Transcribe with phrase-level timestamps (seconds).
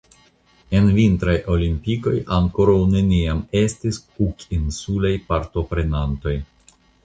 [0.77, 6.39] En vintraj olimpikoj ankoraŭ neniam estis kukinsulaj partoprenantoj.